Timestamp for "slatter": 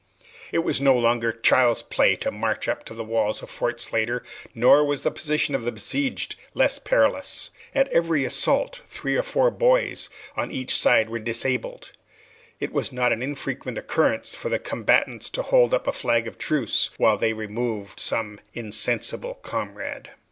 3.79-4.23